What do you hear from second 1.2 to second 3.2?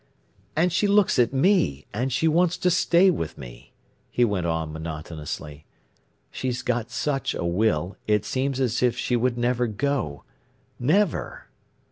me, and she wants to stay